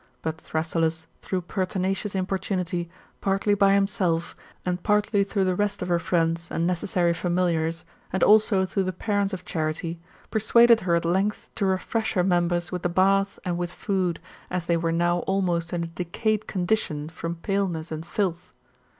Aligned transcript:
But 0.23 0.41
Thrasyllus 0.41 1.05
through 1.21 1.43
pertina 1.43 1.95
cious 1.95 2.15
importunity, 2.15 2.89
partly 3.21 3.53
by 3.53 3.75
himself, 3.75 4.35
and 4.65 4.81
partly 4.81 5.23
through 5.23 5.43
the 5.45 5.53
rest 5.53 5.83
of 5.83 5.89
her 5.89 5.99
friends 5.99 6.47
and 6.49 6.65
necessary 6.65 7.13
familiars, 7.13 7.85
and 8.11 8.23
also 8.23 8.65
through 8.65 8.85
the 8.85 8.93
parents 8.93 9.31
of 9.31 9.45
Charite, 9.45 9.99
persuaded 10.31 10.79
her 10.79 10.95
at 10.95 11.05
length 11.05 11.51
to 11.53 11.67
refresh 11.67 12.13
her 12.13 12.23
members 12.23 12.71
with 12.71 12.81
the 12.81 12.89
bath 12.89 13.37
and 13.45 13.59
with 13.59 13.71
food,^s 13.71 14.65
they 14.65 14.75
were 14.75 14.91
now 14.91 15.19
almost 15.27 15.71
in 15.71 15.83
a 15.83 15.87
decayed 15.87 16.47
condition 16.47 17.07
from 17.07 17.35
paleness 17.35 17.91
and 17.91 18.03
filth. 18.07 18.53